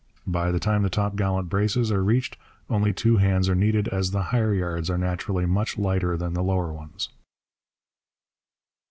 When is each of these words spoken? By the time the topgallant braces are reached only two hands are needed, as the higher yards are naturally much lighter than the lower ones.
By 0.25 0.51
the 0.51 0.57
time 0.57 0.81
the 0.81 0.89
topgallant 0.89 1.47
braces 1.47 1.91
are 1.91 2.03
reached 2.03 2.35
only 2.71 2.91
two 2.91 3.17
hands 3.17 3.47
are 3.47 3.53
needed, 3.53 3.87
as 3.89 4.09
the 4.09 4.23
higher 4.33 4.51
yards 4.51 4.89
are 4.89 4.97
naturally 4.97 5.45
much 5.45 5.77
lighter 5.77 6.17
than 6.17 6.33
the 6.33 6.41
lower 6.41 6.73
ones. 6.73 7.09